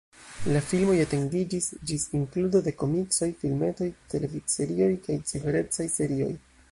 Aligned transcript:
La 0.53 0.59
filmoj 0.69 0.95
etendiĝis 1.01 1.67
ĝis 1.91 2.05
inkludo 2.21 2.61
de 2.69 2.73
komiksoj, 2.83 3.29
filmetoj, 3.43 3.91
televidserioj 4.15 4.91
kaj 5.05 5.19
ciferecaj 5.33 5.89
serioj. 5.99 6.35